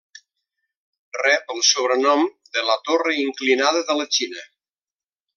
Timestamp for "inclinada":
3.27-3.83